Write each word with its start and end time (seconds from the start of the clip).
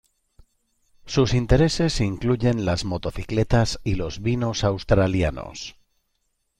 Sus 1.05 1.35
intereses 1.35 2.01
incluyen 2.01 2.65
las 2.65 2.85
motocicletas 2.85 3.79
y 3.83 3.93
los 3.93 4.19
vinos 4.23 4.63
australianos. 4.63 5.75